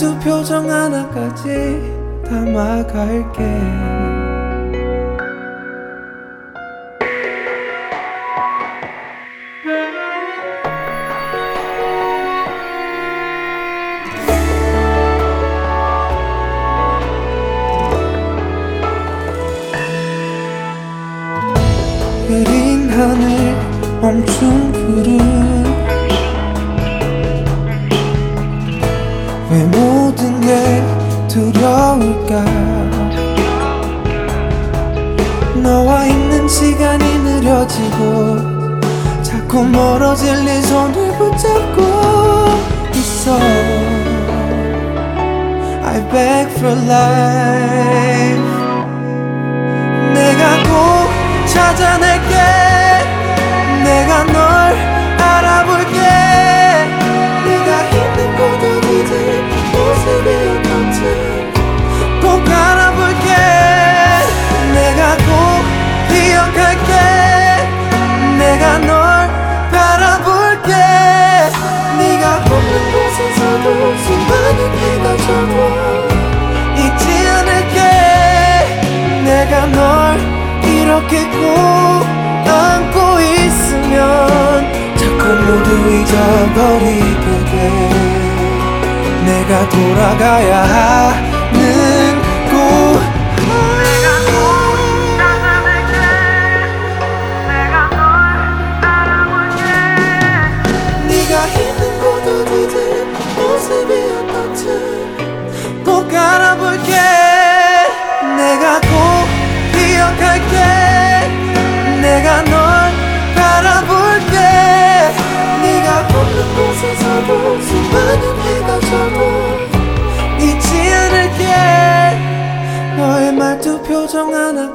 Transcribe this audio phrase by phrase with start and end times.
[0.00, 1.92] 두 표정 하나까지
[2.24, 3.99] 담아갈게.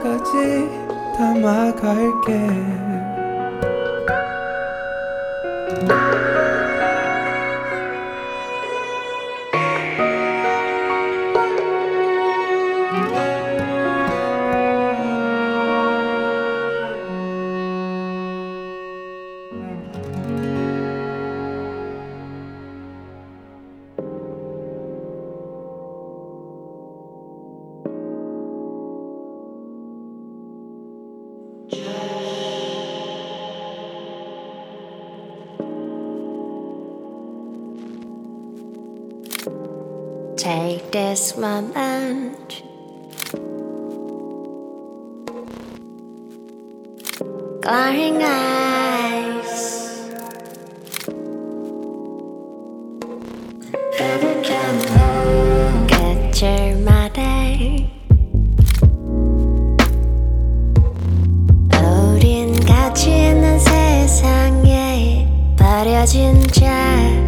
[0.05, 0.69] 끝까지
[1.17, 2.84] 담아갈게.
[40.95, 42.63] des moment.
[47.61, 49.55] Glaring eyes.
[53.97, 55.87] Better come home.
[55.87, 57.89] Get your mother.
[61.73, 67.24] 어린 가치 있는 세상에 버려진 자.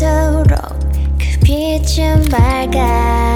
[0.00, 0.78] 갈수록
[1.18, 3.29] 그 빛은 밝아.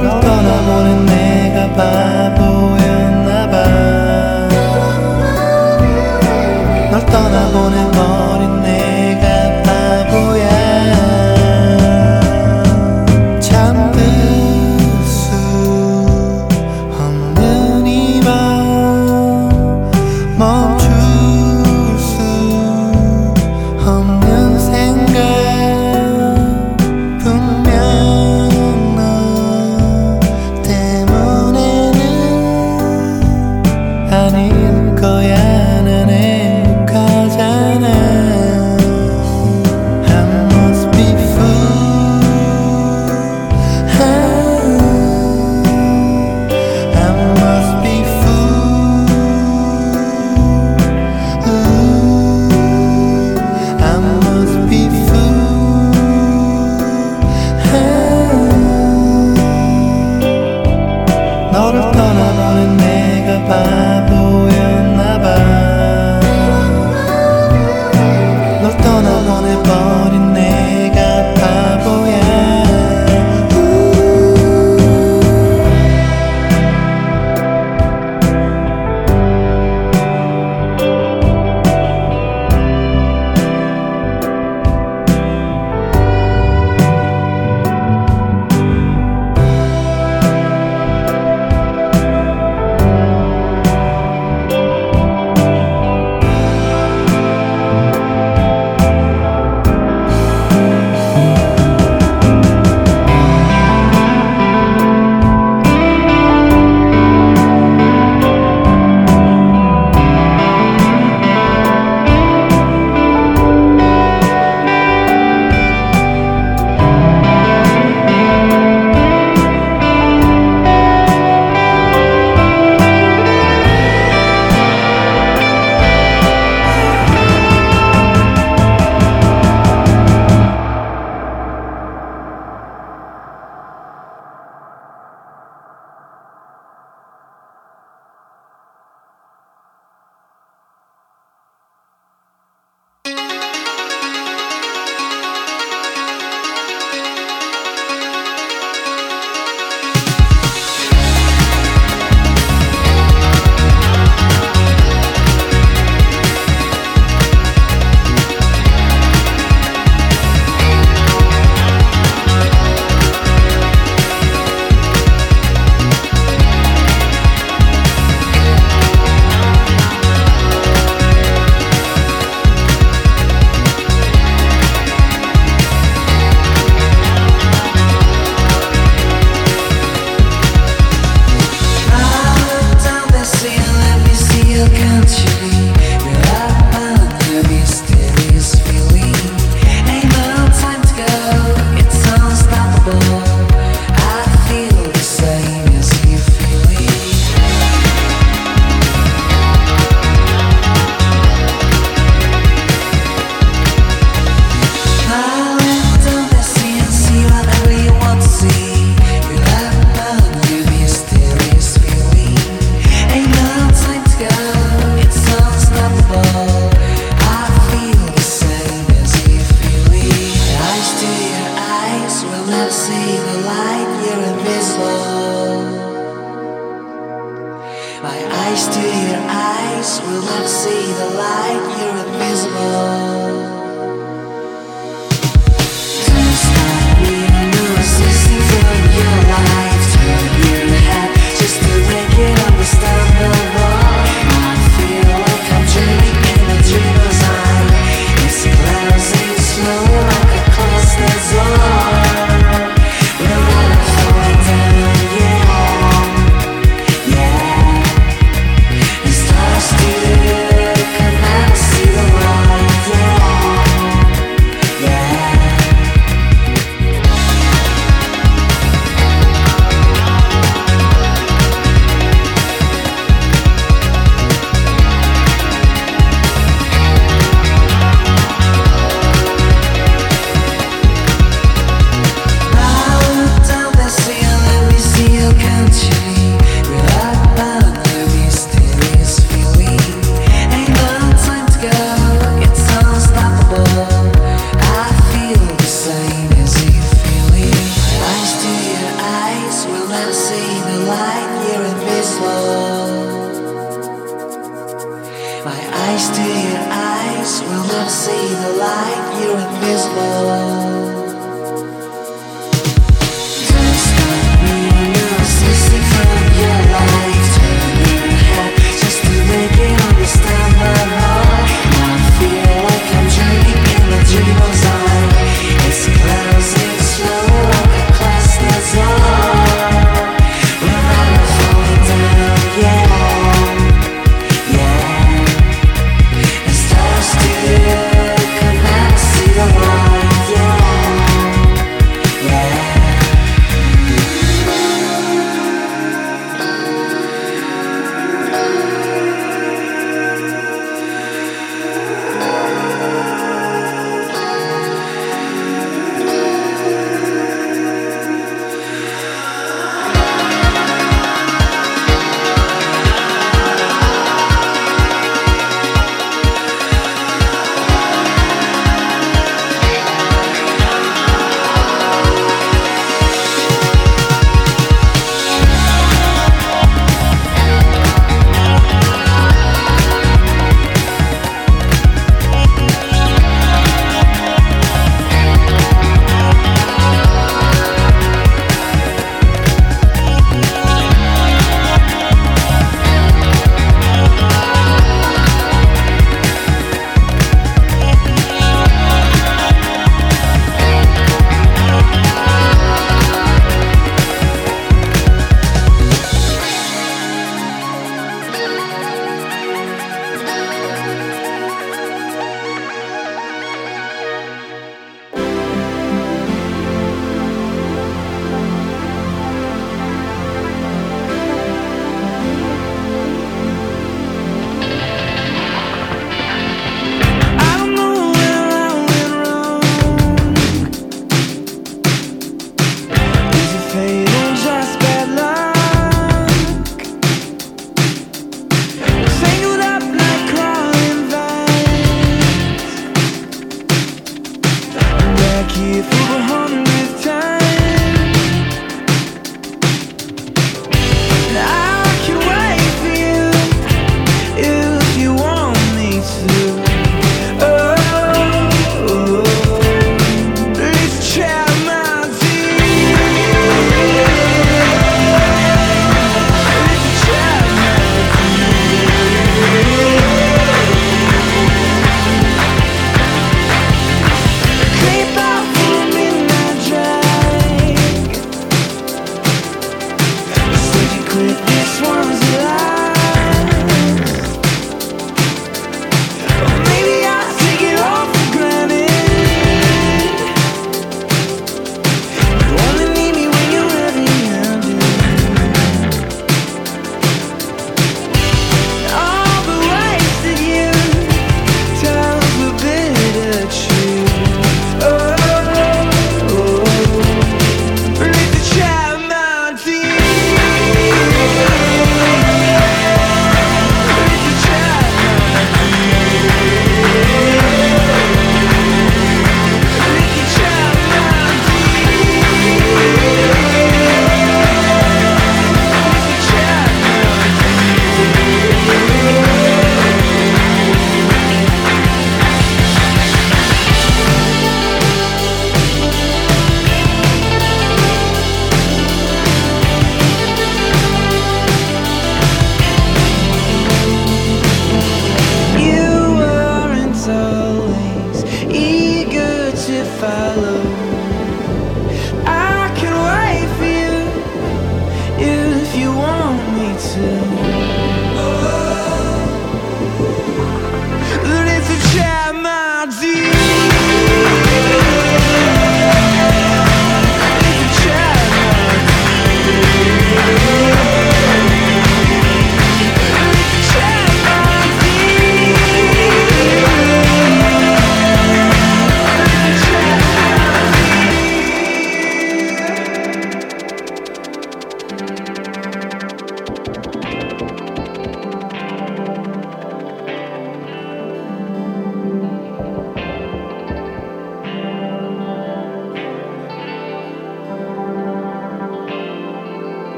[0.00, 2.79] 너를 떠나보낸 내가 바보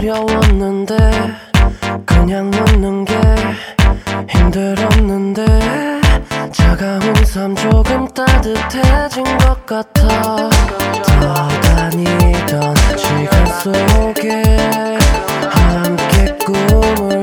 [0.00, 0.96] 어려웠는데
[2.06, 3.14] 그냥 웃는 게
[4.30, 5.44] 힘들었는데
[6.50, 10.48] 차가운 삶 조금 따뜻해진 것 같아.
[11.20, 14.42] 떠다니던 시간 속에
[15.50, 17.22] 함께 꿈을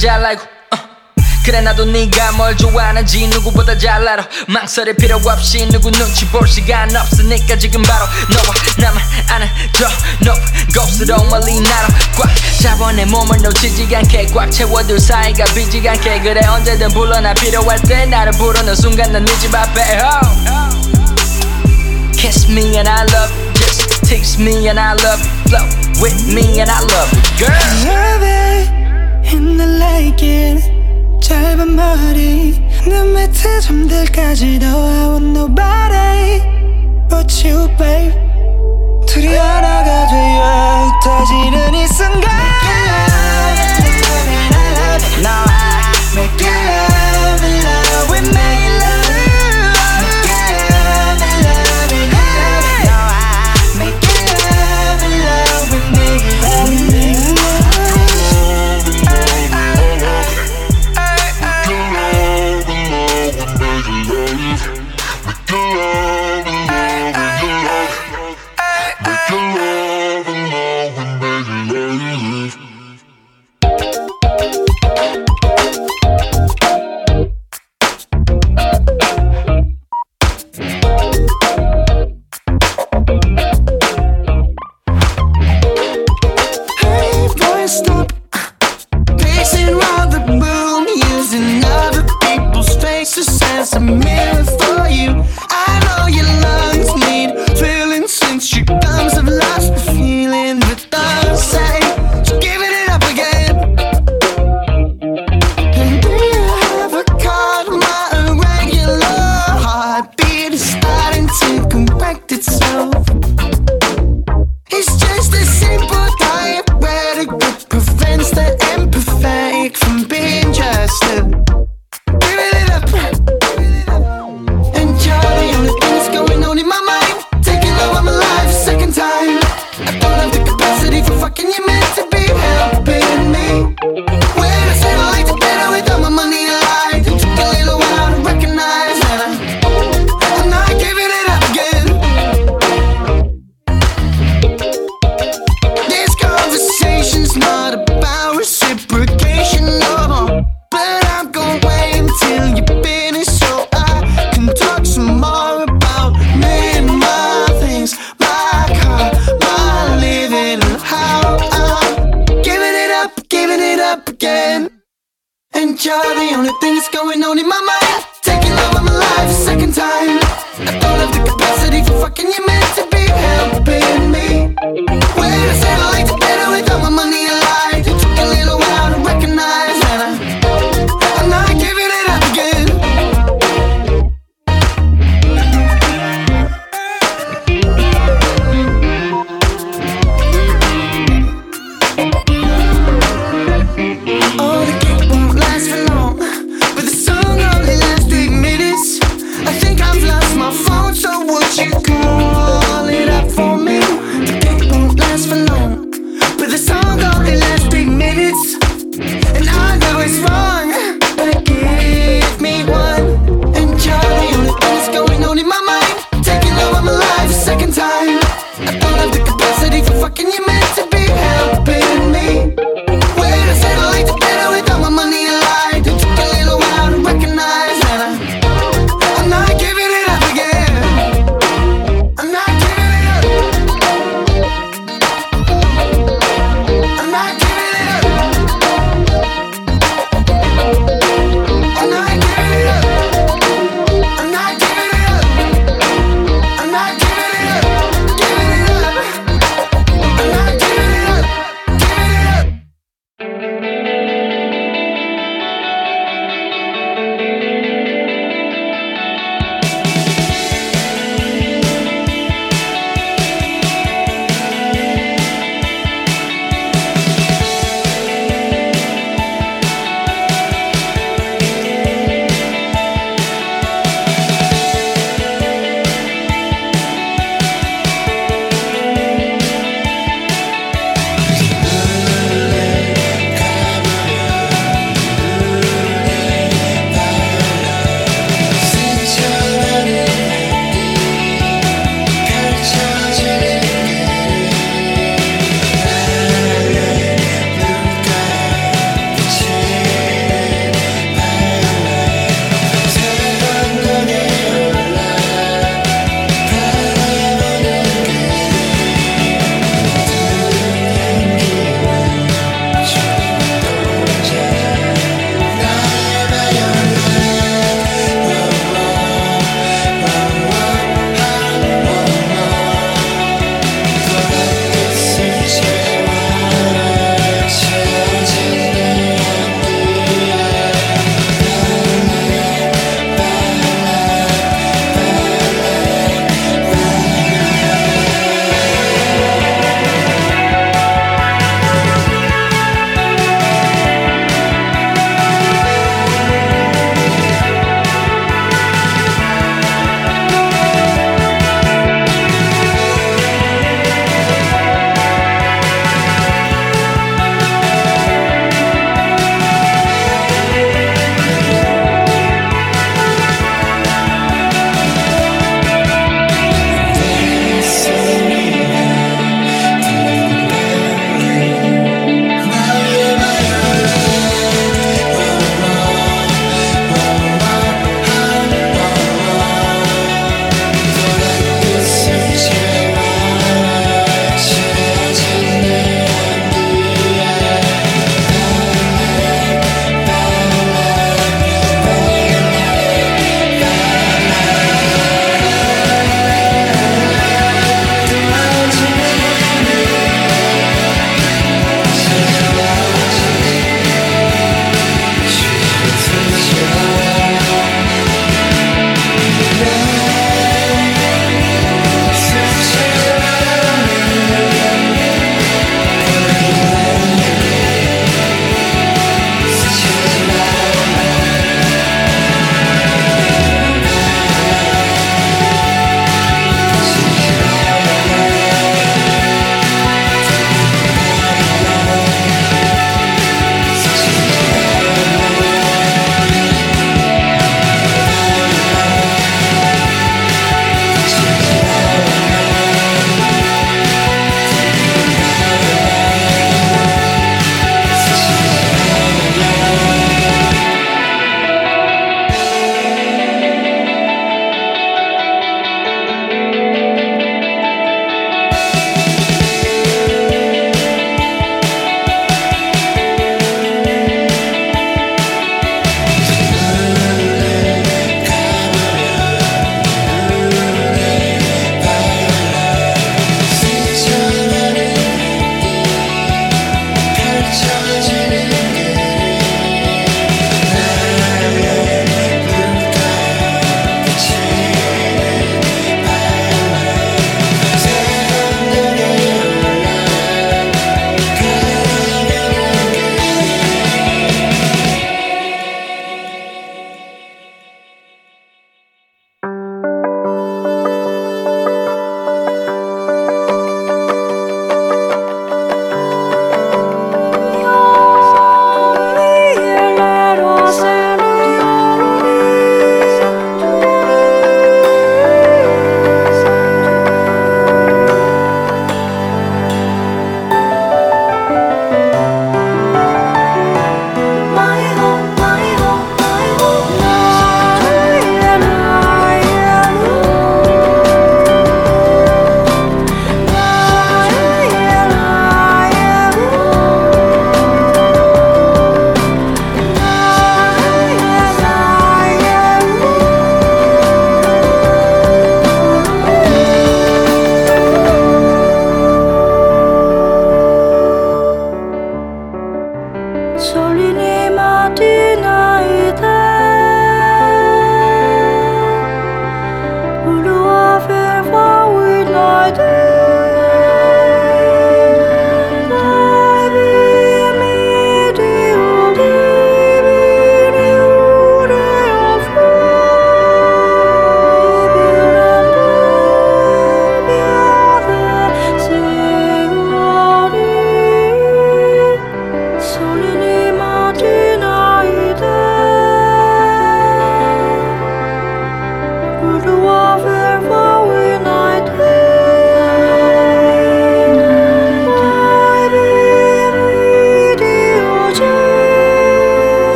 [0.00, 0.42] 잘 알고.
[0.42, 0.78] 어.
[1.44, 4.24] 그래 나도 네가 뭘 좋아하는지 누구보다 잘 알아.
[4.48, 9.88] 망설일 필요 없이 누구 눈치 볼 시간 없으니까 지금 바로 너와 나만 아는 저
[10.24, 10.40] 높은
[10.74, 12.30] 곳으로 멀리 날아 꽉
[12.62, 16.20] 잡아 내 몸을 놓치지 않게 꽉 채워둘 사이가 비지 않게.
[16.22, 19.98] 그래 언제든 불러 나 필요할 때 나를 부르는 순간 난 네 집 앞에.
[20.00, 20.08] Oh,
[20.48, 22.12] oh, oh.
[22.16, 25.64] Kiss me and I love you Just tease me and I love you Flow
[26.02, 28.49] with me and I love you Girl.
[29.32, 30.60] in the lake 이길
[31.20, 36.40] 짧은 머리 눈 밑에 잠들까지도 I want nobody
[37.08, 38.14] but you babe
[39.06, 42.30] 둘이 하나가 되어 흩어지는 이 순간
[45.22, 45.59] No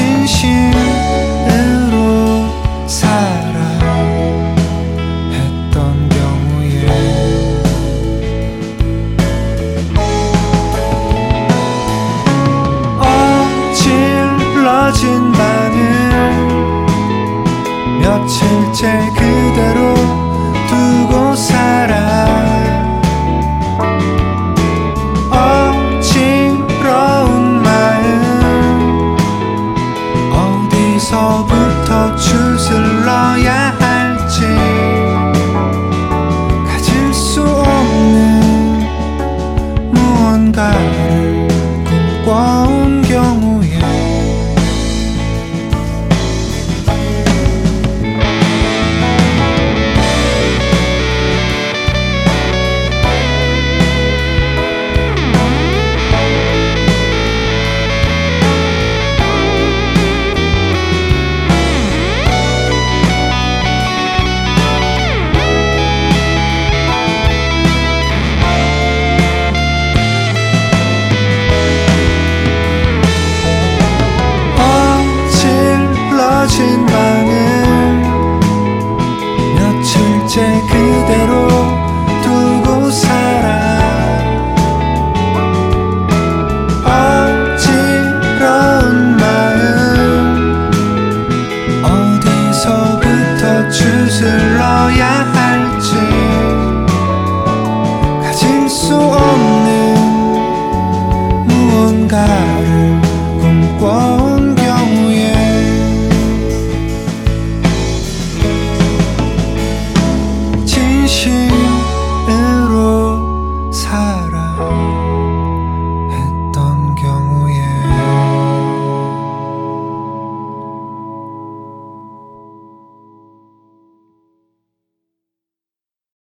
[0.00, 0.76] 진심으로
[2.86, 3.39] 사